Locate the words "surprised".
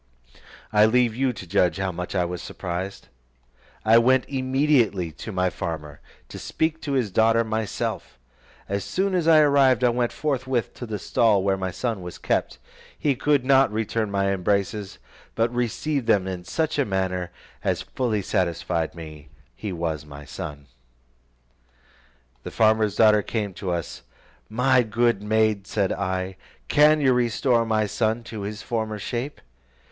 2.41-3.09